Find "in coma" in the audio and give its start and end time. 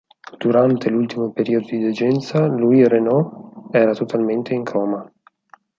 4.51-5.07